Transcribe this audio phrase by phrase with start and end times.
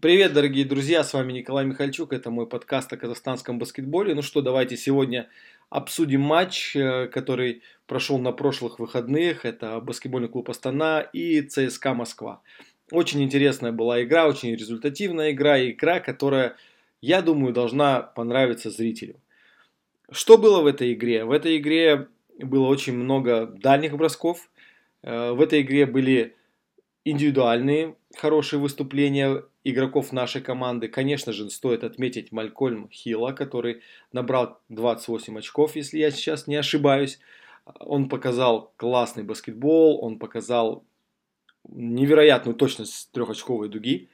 [0.00, 4.14] Привет, дорогие друзья, с вами Николай Михальчук, это мой подкаст о казахстанском баскетболе.
[4.14, 5.28] Ну что, давайте сегодня
[5.68, 9.44] обсудим матч, э, который прошел на прошлых выходных.
[9.44, 12.40] Это баскетбольный клуб Астана и ЦСКА Москва.
[12.90, 16.56] Очень интересная была игра, очень результативная игра, и игра, которая,
[17.02, 19.16] я думаю, должна понравиться зрителю.
[20.10, 21.26] Что было в этой игре?
[21.26, 22.08] В этой игре
[22.38, 24.50] было очень много дальних бросков.
[25.02, 26.36] Э, в этой игре были
[27.04, 30.88] индивидуальные хорошие выступления игроков нашей команды.
[30.88, 37.18] Конечно же, стоит отметить Малькольм Хилла, который набрал 28 очков, если я сейчас не ошибаюсь.
[37.78, 40.84] Он показал классный баскетбол, он показал
[41.68, 44.08] невероятную точность трехочковой дуги.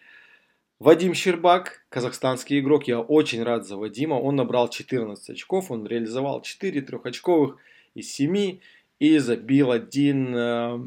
[0.78, 4.14] Вадим Щербак, казахстанский игрок, я очень рад за Вадима.
[4.14, 7.56] Он набрал 14 очков, он реализовал 4 трехочковых
[7.94, 8.58] из 7
[8.98, 10.78] и забил один э,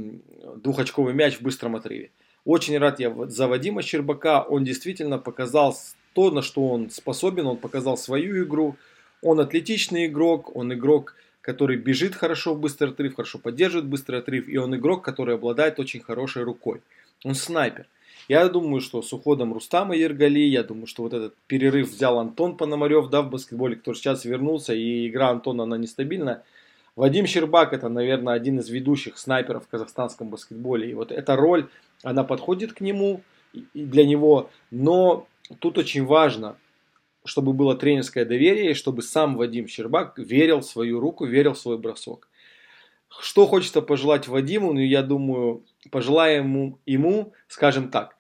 [0.58, 2.12] двухочковый мяч в быстром отрыве.
[2.46, 4.42] Очень рад я за Вадима Щербака.
[4.42, 5.76] Он действительно показал
[6.14, 7.48] то, на что он способен.
[7.48, 8.76] Он показал свою игру.
[9.22, 10.56] Он атлетичный игрок.
[10.56, 14.48] Он игрок, который бежит хорошо в быстрый отрыв, хорошо поддерживает быстрый отрыв.
[14.48, 16.82] И он игрок, который обладает очень хорошей рукой.
[17.24, 17.88] Он снайпер.
[18.30, 22.58] Я думаю, что с уходом Рустама Ергали, я думаю, что вот этот перерыв взял Антон
[22.58, 26.44] Пономарев, да, в баскетболе, который сейчас вернулся, и игра Антона, она нестабильна.
[27.00, 30.92] Вадим Щербак это, наверное, один из ведущих снайперов в казахстанском баскетболе.
[30.92, 31.70] И вот эта роль,
[32.04, 33.22] она подходит к нему
[33.74, 34.50] для него.
[34.70, 35.26] Но
[35.60, 36.58] тут очень важно,
[37.24, 41.58] чтобы было тренерское доверие, и чтобы сам Вадим Щербак верил в свою руку, верил в
[41.58, 42.28] свой бросок.
[43.22, 48.18] Что хочется пожелать Вадиму, ну я думаю, пожелаем ему, скажем так,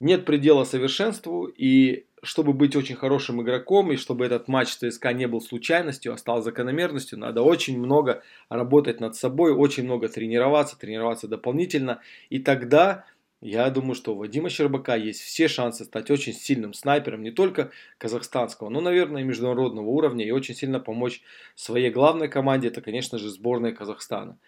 [0.00, 5.26] нет предела совершенству, и чтобы быть очень хорошим игроком и чтобы этот матч ЦСКА не
[5.26, 11.26] был случайностью, а стал закономерностью, надо очень много работать над собой, очень много тренироваться, тренироваться
[11.26, 12.00] дополнительно.
[12.30, 13.04] И тогда
[13.40, 17.72] я думаю, что у Вадима Щербака есть все шансы стать очень сильным снайпером, не только
[17.98, 21.22] казахстанского, но, наверное, и международного уровня, и очень сильно помочь
[21.56, 24.38] своей главной команде, это, конечно же, сборная Казахстана.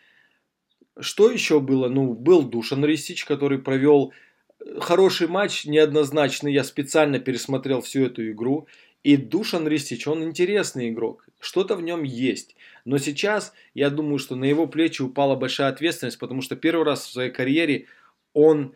[1.01, 1.89] Что еще было?
[1.89, 4.13] Ну, был Душан Рисич, который провел
[4.81, 6.53] хороший матч, неоднозначный.
[6.53, 8.67] Я специально пересмотрел всю эту игру.
[9.03, 11.27] И Душан Ристич, он интересный игрок.
[11.39, 12.57] Что-то в нем есть.
[12.87, 17.05] Но сейчас я думаю, что на его плечи упала большая ответственность, потому что первый раз
[17.05, 17.87] в своей карьере
[18.33, 18.75] он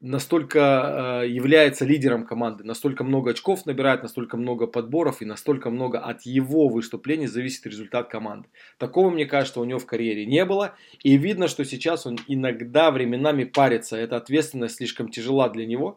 [0.00, 5.98] настолько э, является лидером команды, настолько много очков набирает, настолько много подборов и настолько много
[5.98, 8.48] от его выступлений зависит результат команды.
[8.78, 10.74] Такого, мне кажется, у него в карьере не было.
[11.02, 13.96] И видно, что сейчас он иногда временами парится.
[13.96, 15.96] Эта ответственность слишком тяжела для него.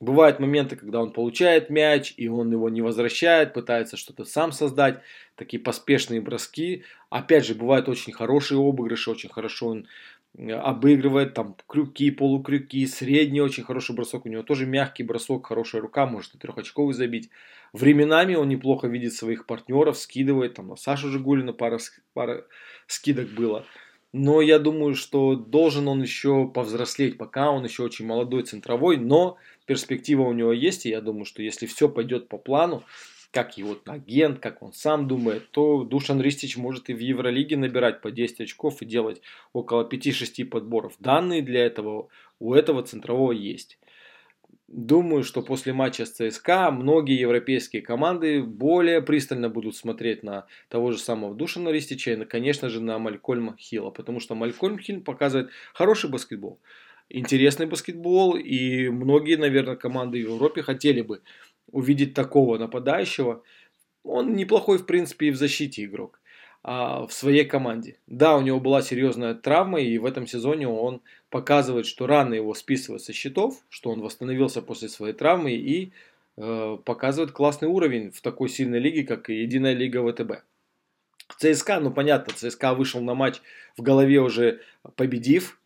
[0.00, 5.00] Бывают моменты, когда он получает мяч, и он его не возвращает, пытается что-то сам создать.
[5.34, 6.84] Такие поспешные броски.
[7.10, 9.86] Опять же, бывают очень хорошие обыгрыши, очень хорошо он
[10.36, 16.06] обыгрывает там крюки, полукрюки, средний очень хороший бросок, у него тоже мягкий бросок, хорошая рука,
[16.06, 17.30] может и трехочковый забить.
[17.72, 21.78] Временами он неплохо видит своих партнеров, скидывает, там на Сашу Жигулина пара,
[22.14, 22.46] пара
[22.86, 23.66] скидок было.
[24.12, 29.36] Но я думаю, что должен он еще повзрослеть, пока он еще очень молодой центровой, но
[29.66, 32.84] перспектива у него есть, и я думаю, что если все пойдет по плану,
[33.30, 38.00] как его агент, как он сам думает, то Душан Ристич может и в Евролиге набирать
[38.00, 39.20] по 10 очков и делать
[39.52, 40.94] около 5-6 подборов.
[40.98, 42.08] Данные для этого
[42.40, 43.78] у этого центрового есть.
[44.68, 50.92] Думаю, что после матча с ЦСКА многие европейские команды более пристально будут смотреть на того
[50.92, 55.50] же самого Душана Ристича и, конечно же, на Малькольма Хилла, потому что Малькольм Хилл показывает
[55.72, 56.60] хороший баскетбол,
[57.08, 61.22] интересный баскетбол, и многие, наверное, команды в Европе хотели бы
[61.72, 63.42] увидеть такого нападающего.
[64.04, 66.20] Он неплохой, в принципе, и в защите игрок
[66.62, 67.98] а, в своей команде.
[68.06, 72.54] Да, у него была серьезная травма, и в этом сезоне он показывает, что рано его
[72.54, 75.92] списывают со счетов, что он восстановился после своей травмы и
[76.36, 80.44] э, показывает классный уровень в такой сильной лиге, как и Единая лига ВТБ.
[81.36, 83.40] ЦСКА, ну понятно, ЦСКА вышел на матч
[83.76, 84.60] в голове уже
[84.96, 85.60] победив,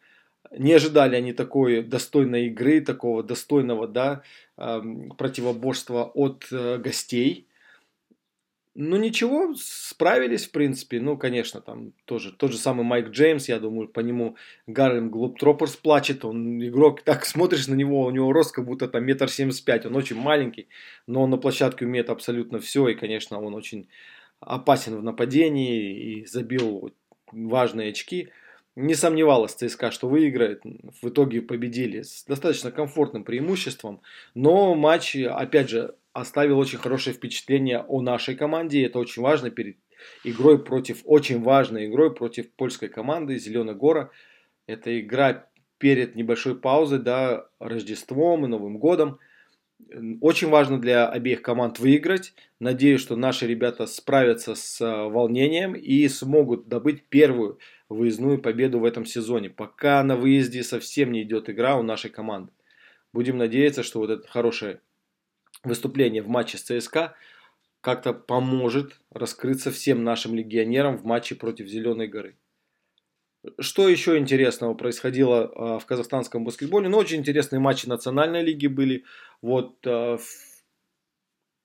[0.51, 4.23] не ожидали они такой достойной игры, такого достойного да,
[5.19, 7.49] противоборства от э, гостей.
[8.75, 10.99] Ну ничего, справились в принципе.
[10.99, 14.37] Ну, конечно, там тоже тот же самый Майк Джеймс, я думаю, по нему
[14.67, 16.25] Гарлем Глобтропперс плачет.
[16.25, 19.85] Он игрок, так смотришь на него, у него рост как будто там метр семьдесят пять.
[19.85, 20.69] Он очень маленький,
[21.07, 22.89] но он на площадке умеет абсолютно все.
[22.89, 23.89] И, конечно, он очень
[24.41, 26.95] опасен в нападении и забил
[27.31, 28.31] важные очки
[28.75, 30.63] не сомневалась ЦСКА, что выиграет.
[31.03, 34.01] В итоге победили с достаточно комфортным преимуществом.
[34.35, 38.81] Но матч, опять же, оставил очень хорошее впечатление о нашей команде.
[38.81, 39.77] И это очень важно перед
[40.25, 44.11] игрой против, очень важной игрой против польской команды Зеленая Гора.
[44.67, 45.47] Это игра
[45.79, 49.19] перед небольшой паузой, да, Рождеством и Новым годом.
[50.21, 52.35] Очень важно для обеих команд выиграть.
[52.61, 57.59] Надеюсь, что наши ребята справятся с а, волнением и смогут добыть первую
[57.95, 59.51] выездную победу в этом сезоне.
[59.51, 62.53] Пока на выезде совсем не идет игра у нашей команды.
[63.13, 64.81] Будем надеяться, что вот это хорошее
[65.65, 67.15] выступление в матче с ЦСКА
[67.81, 72.37] как-то поможет раскрыться всем нашим легионерам в матче против Зеленой горы.
[73.59, 76.89] Что еще интересного происходило а, в казахстанском баскетболе?
[76.89, 79.05] Ну, очень интересные матчи национальной лиги были.
[79.43, 80.19] Вот а,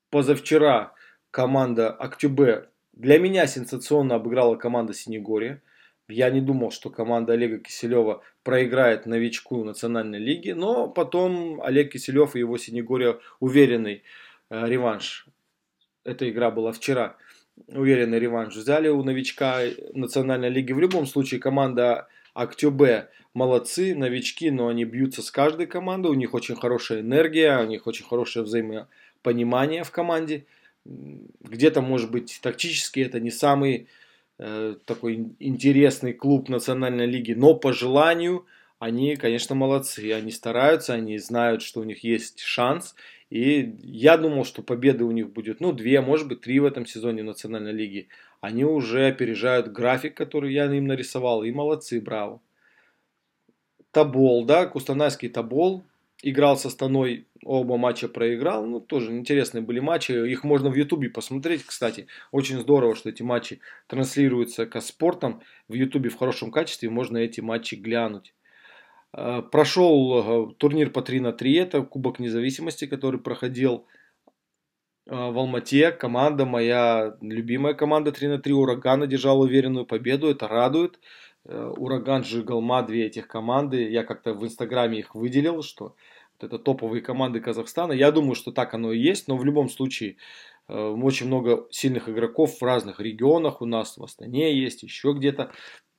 [0.10, 0.94] позавчера
[1.30, 5.62] команда Актюбе для меня сенсационно обыграла команда Синегория.
[6.08, 12.36] Я не думал, что команда Олега Киселева проиграет новичку национальной лиги, но потом Олег Киселев
[12.36, 14.04] и его Синегория уверенный
[14.50, 15.28] э, реванш.
[16.06, 17.18] Эта игра была вчера
[17.68, 19.62] уверенный реванш взяли у новичка
[19.94, 20.74] национальной лиги.
[20.74, 26.34] В любом случае команда Актюбе молодцы, новички, но они бьются с каждой командой, у них
[26.34, 30.46] очень хорошая энергия, у них очень хорошее взаимопонимание в команде.
[30.86, 33.88] Где-то, может быть, тактически это не самый
[34.38, 38.46] такой интересный клуб национальной лиги, но по желанию
[38.80, 40.12] они, конечно, молодцы.
[40.14, 42.96] Они стараются, они знают, что у них есть шанс.
[43.30, 46.86] И я думал, что победы у них будет, ну, две, может быть, три в этом
[46.86, 48.08] сезоне национальной лиги.
[48.40, 51.44] Они уже опережают график, который я им нарисовал.
[51.44, 52.40] И молодцы, браво.
[53.92, 55.84] Табол, да, Кустанайский Табол.
[56.24, 58.66] Играл со Станой, оба матча проиграл.
[58.66, 60.12] Ну, тоже интересные были матчи.
[60.12, 62.08] Их можно в Ютубе посмотреть, кстати.
[62.32, 65.42] Очень здорово, что эти матчи транслируются к спортом.
[65.68, 68.34] В Ютубе в хорошем качестве можно эти матчи глянуть.
[69.14, 73.88] Э, прошел э, турнир по 3 на 3, это Кубок Независимости, который проходил
[75.06, 75.92] э, в Алмате.
[75.92, 81.00] Команда, моя любимая команда 3 на 3 Ураган одержала уверенную победу, это радует.
[81.48, 85.96] Ураган, Жигалма, две этих команды, я как-то в инстаграме их выделил, что
[86.40, 87.94] вот это топовые команды Казахстана.
[87.94, 90.18] Я думаю, что так оно и есть, но в любом случае
[90.68, 95.52] очень много сильных игроков в разных регионах у нас, в Астане есть, еще где-то.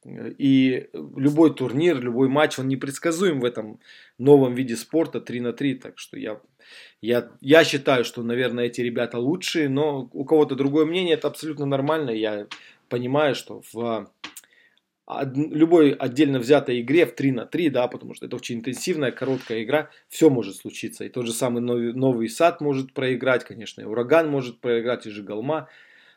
[0.06, 3.80] И любой турнир, любой матч, он непредсказуем в этом
[4.18, 5.74] новом виде спорта 3 на 3.
[5.74, 6.40] Так что я,
[7.00, 11.66] я, я считаю, что, наверное, эти ребята лучшие, но у кого-то другое мнение, это абсолютно
[11.66, 12.10] нормально.
[12.10, 12.46] Я
[12.88, 14.08] понимаю, что в
[15.08, 19.62] любой отдельно взятой игре в 3 на 3, да, потому что это очень интенсивная, короткая
[19.62, 21.04] игра, все может случиться.
[21.04, 25.10] И тот же самый новый, новый сад может проиграть, конечно, и ураган может проиграть, и
[25.10, 25.68] Жигалма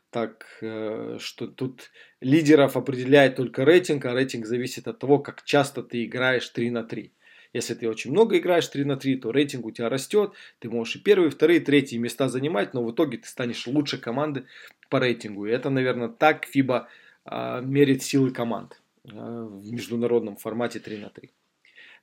[0.10, 1.90] так э, что тут
[2.20, 6.84] лидеров определяет только рейтинг, а рейтинг зависит от того, как часто ты играешь 3 на
[6.84, 7.14] 3.
[7.54, 10.98] Если ты очень много играешь 3 на 3, то рейтинг у тебя растет, ты можешь
[10.98, 14.44] и первые, вторые, третьи места занимать, но в итоге ты станешь лучше команды
[14.90, 15.46] по рейтингу.
[15.46, 16.88] И это, наверное, так FIBA
[17.26, 21.32] э, мерит силы команд в международном формате 3 на 3.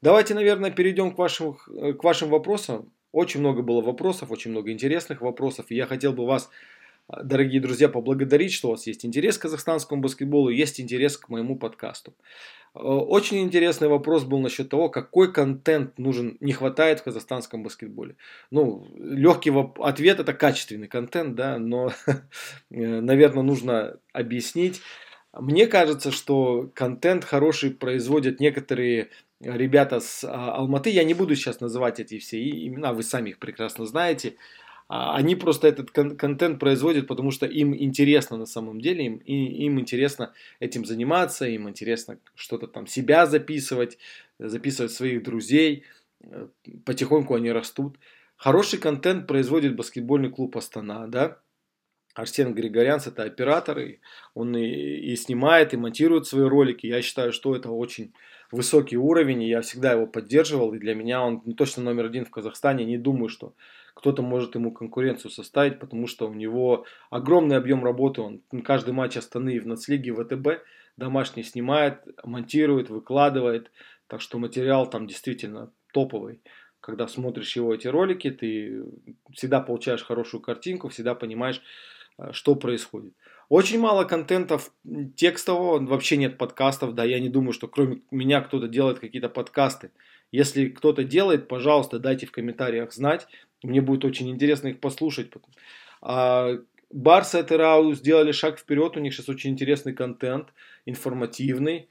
[0.03, 2.93] Давайте, наверное, перейдем к вашим, к вашим вопросам.
[3.12, 6.50] Очень много было вопросов, очень много интересных вопросов, и я хотел бы вас
[7.09, 11.56] дорогие друзья, поблагодарить, что у вас есть интерес к казахстанскому баскетболу, есть интерес к моему
[11.56, 12.15] подкасту.
[12.75, 18.17] Э, очень интересный вопрос был насчет того, какой контент нужен, не хватает в казахстанском баскетболе.
[18.50, 22.21] Ну, легкий ответ это качественный контент, да, но, э,
[22.71, 24.81] наверное, нужно объяснить.
[25.33, 29.11] Мне кажется, что контент хороший производят некоторые
[29.41, 30.91] ребята с а, Алматы.
[30.91, 34.37] Я не буду сейчас называть эти все имена, вы сами их прекрасно знаете.
[34.89, 39.79] А, они просто этот контент производят, потому что им интересно на самом деле, им, им
[39.79, 43.99] интересно этим заниматься, им интересно что-то там себя записывать,
[44.38, 45.85] записывать своих друзей,
[46.23, 46.49] э,
[46.87, 47.99] потихоньку они растут.
[48.37, 51.38] Хороший контент производит баскетбольный клуб Астана, да,
[52.19, 54.01] Арсен Григорянц это оператор, и
[54.35, 56.85] он и, и снимает, и монтирует свои ролики.
[56.85, 58.13] Я считаю, что это очень
[58.51, 62.31] высокий уровень, и я всегда его поддерживал, и для меня он точно номер один в
[62.31, 62.85] Казахстане.
[62.85, 63.55] Не думаю, что
[63.95, 69.17] кто-то может ему конкуренцию составить, потому что у него огромный объем работы, он каждый матч
[69.17, 70.65] Астаны в нацлиге ВТБ
[70.97, 73.71] домашний снимает, монтирует, выкладывает,
[74.09, 76.41] так что материал там действительно топовый.
[76.81, 78.83] Когда смотришь его эти ролики, ты
[79.33, 81.63] всегда получаешь хорошую картинку, всегда понимаешь,
[82.33, 83.15] что происходит.
[83.49, 84.73] Очень мало контентов
[85.17, 89.91] текстового, вообще нет подкастов, да, я не думаю, что кроме меня кто-то делает какие-то подкасты.
[90.31, 93.27] Если кто-то делает, пожалуйста, дайте в комментариях знать.
[93.63, 95.31] Мне будет очень интересно их послушать.
[96.03, 96.59] А,
[96.91, 100.49] Барса и Терау сделали шаг вперед, у них сейчас очень интересный контент,
[100.87, 101.89] информативный,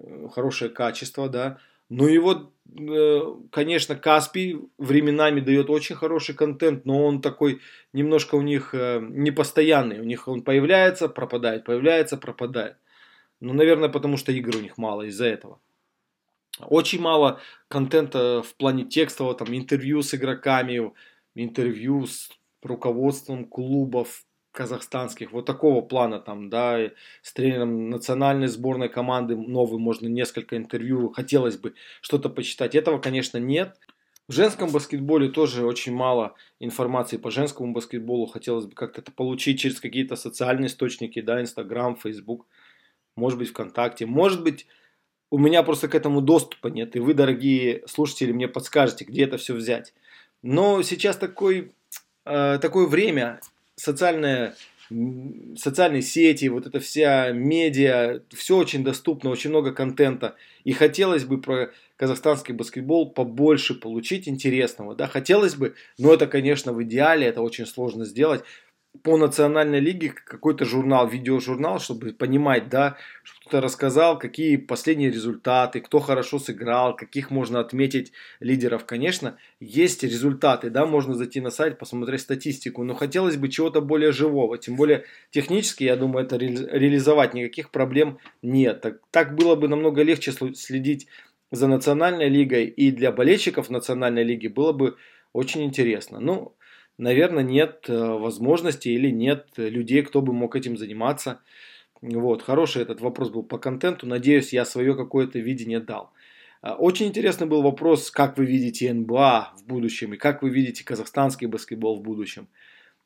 [0.00, 1.58] э, хорошее качество, да.
[1.88, 3.20] Ну и вот, э,
[3.52, 7.60] конечно, Каспий временами дает очень хороший контент, но он такой
[7.92, 10.00] немножко у них э, непостоянный.
[10.00, 12.76] У них он появляется, пропадает, появляется, пропадает.
[13.40, 15.60] Ну, наверное, потому что игр у них мало из-за этого.
[16.60, 20.92] Очень мало контента в плане текстового, там, интервью с игроками.
[21.34, 22.30] интервью с
[22.62, 24.24] руководством клубов
[24.56, 26.90] казахстанских, вот такого плана там, да,
[27.22, 32.74] с тренером национальной сборной команды новый, можно несколько интервью, хотелось бы что-то почитать.
[32.74, 33.78] Этого, конечно, нет.
[34.28, 38.26] В женском баскетболе тоже очень мало информации по женскому баскетболу.
[38.26, 42.46] Хотелось бы как-то это получить через какие-то социальные источники, да, Инстаграм, Фейсбук,
[43.14, 44.06] может быть, ВКонтакте.
[44.06, 44.66] Может быть,
[45.30, 49.36] у меня просто к этому доступа нет, и вы, дорогие слушатели, мне подскажете, где это
[49.36, 49.92] все взять.
[50.42, 51.72] Но сейчас такой,
[52.24, 53.40] э, такое время,
[53.76, 54.54] социальная,
[55.56, 60.34] социальные сети, вот эта вся медиа, все очень доступно, очень много контента.
[60.64, 64.94] И хотелось бы про казахстанский баскетбол побольше получить интересного.
[64.94, 65.06] Да?
[65.06, 68.42] Хотелось бы, но это, конечно, в идеале, это очень сложно сделать
[69.02, 75.80] по национальной лиге какой-то журнал, видеожурнал, чтобы понимать, да, что кто-то рассказал, какие последние результаты,
[75.80, 78.84] кто хорошо сыграл, каких можно отметить лидеров.
[78.84, 84.12] Конечно, есть результаты, да, можно зайти на сайт, посмотреть статистику, но хотелось бы чего-то более
[84.12, 84.58] живого.
[84.58, 88.80] Тем более технически, я думаю, это ре реализовать никаких проблем нет.
[88.80, 91.06] Так, так было бы намного легче следить
[91.50, 94.96] за национальной лигой и для болельщиков национальной лиги было бы
[95.32, 96.18] очень интересно.
[96.20, 96.56] Ну,
[96.98, 101.40] наверное, нет э, возможности или нет людей, кто бы мог этим заниматься.
[102.02, 104.06] Вот, хороший этот вопрос был по контенту.
[104.06, 106.12] Надеюсь, я свое какое-то видение дал.
[106.62, 110.84] А, очень интересный был вопрос, как вы видите НБА в будущем и как вы видите
[110.84, 112.48] казахстанский баскетбол в будущем.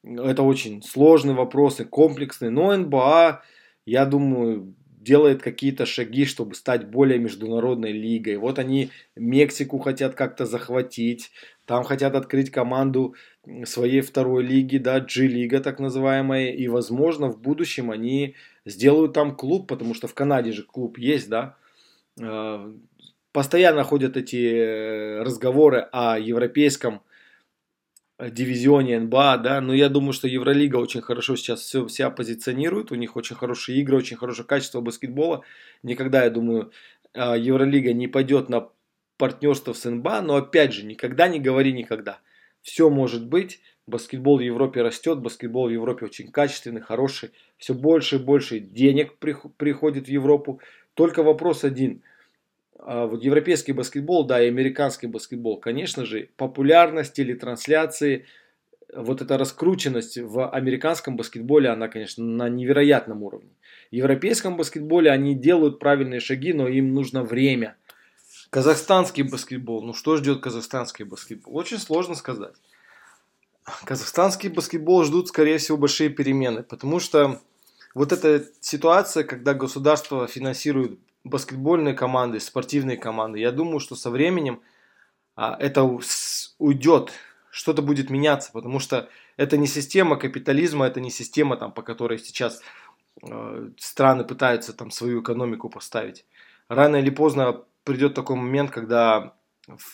[0.03, 3.43] Это очень сложный вопрос и комплексный, но НБА,
[3.85, 8.37] я думаю, делает какие-то шаги, чтобы стать более международной лигой.
[8.37, 11.31] Вот они Мексику хотят как-то захватить,
[11.71, 13.15] там хотят открыть команду
[13.65, 18.35] своей второй лиги, да, G-лига так называемая, и возможно в будущем они
[18.65, 21.55] сделают там клуб, потому что в Канаде же клуб есть, да.
[22.21, 22.73] Э,
[23.31, 27.03] постоянно ходят эти э, разговоры о европейском
[28.19, 32.97] дивизионе НБА, да, но я думаю, что Евролига очень хорошо сейчас все себя позиционирует, у
[32.97, 35.45] них очень хорошие игры, очень хорошее качество баскетбола.
[35.85, 36.73] Никогда, я думаю,
[37.15, 38.71] э, Евролига не пойдет на
[39.21, 42.21] партнерство с НБА, но опять же, никогда не говори никогда.
[42.63, 48.17] Все может быть, баскетбол в Европе растет, баскетбол в Европе очень качественный, хороший, все больше
[48.17, 50.61] и больше денег приходит в Европу.
[50.95, 52.03] Только вопрос один.
[52.79, 58.25] А вот европейский баскетбол, да, и американский баскетбол, конечно же, популярность или трансляции,
[58.95, 63.51] вот эта раскрученность в американском баскетболе, она, конечно, на невероятном уровне.
[63.91, 67.77] В европейском баскетболе они делают правильные шаги, но им нужно время.
[68.51, 69.83] Казахстанский баскетбол.
[69.83, 71.57] Ну что ждет казахстанский баскетбол?
[71.57, 72.55] Очень сложно сказать.
[73.85, 77.41] Казахстанский баскетбол ждут, скорее всего, большие перемены, потому что
[77.95, 84.61] вот эта ситуация, когда государство финансирует баскетбольные команды, спортивные команды, я думаю, что со временем
[85.37, 85.85] а, это
[86.59, 87.13] уйдет,
[87.51, 92.19] что-то будет меняться, потому что это не система капитализма, это не система, там, по которой
[92.19, 92.63] сейчас
[93.23, 96.25] э, страны пытаются там свою экономику поставить.
[96.69, 99.35] Рано или поздно придет такой момент, когда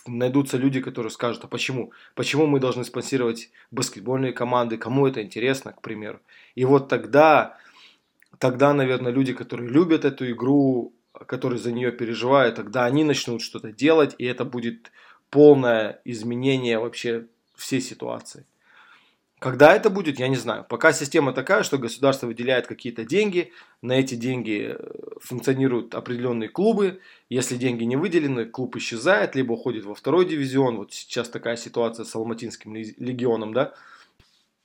[0.07, 1.93] найдутся люди, которые скажут, а почему?
[2.15, 4.79] Почему мы должны спонсировать баскетбольные команды?
[4.79, 6.21] Кому это интересно, к примеру?
[6.55, 7.57] И вот тогда,
[8.39, 10.95] тогда, наверное, люди, которые любят эту игру,
[11.27, 14.93] которые за нее переживают, тогда они начнут что-то делать, и это будет
[15.31, 18.45] полное изменение вообще всей ситуации.
[19.47, 20.67] Когда это будет, я не знаю.
[20.69, 27.01] Пока система такая, что государство выделяет какие-то деньги, на эти деньги э, функционируют определенные клубы.
[27.29, 30.79] Если деньги не выделены, клуб исчезает, либо уходит во второй дивизион.
[30.79, 33.75] Вот сейчас такая ситуация с Алматинским легионом, да.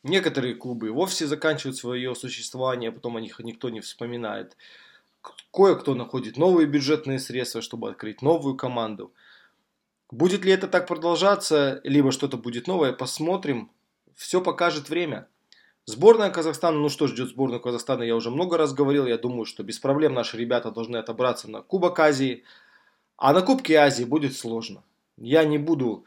[0.01, 4.57] Некоторые клубы вовсе заканчивают свое существование, потом о них никто не вспоминает.
[5.53, 9.13] Кое-кто находит новые бюджетные средства, чтобы открыть новую команду.
[10.09, 13.69] Будет ли это так продолжаться, либо что-то будет новое, посмотрим.
[14.21, 15.27] Все покажет время.
[15.85, 19.63] Сборная Казахстана, ну что ждет сборную Казахстана, я уже много раз говорил, я думаю, что
[19.63, 22.43] без проблем наши ребята должны отобраться на Кубок Азии,
[23.17, 24.83] а на Кубке Азии будет сложно.
[25.17, 26.05] Я не буду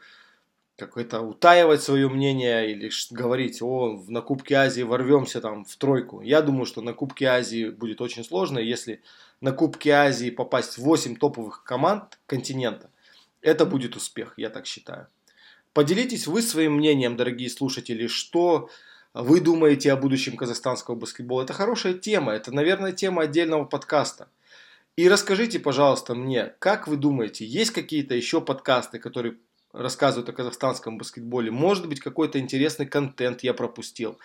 [0.77, 6.21] как это утаивать свое мнение или говорить, о, на Кубке Азии ворвемся там в тройку.
[6.21, 8.59] Я думаю, что на Кубке Азии будет очень сложно.
[8.59, 9.01] Если
[9.41, 12.89] на Кубке Азии попасть в 8 топовых команд континента,
[13.41, 15.07] это будет успех, я так считаю.
[15.75, 18.69] Поделитесь вы своим мнением, дорогие слушатели, что
[19.13, 21.43] вы думаете о будущем казахстанского баскетбола.
[21.43, 24.29] Это хорошая тема, это, наверное, тема отдельного подкаста.
[24.95, 29.35] И расскажите, пожалуйста, мне, как вы думаете, есть какие-то еще подкасты, которые
[29.73, 31.51] рассказывают о казахстанском баскетболе?
[31.51, 34.17] Может быть, какой-то интересный контент я пропустил?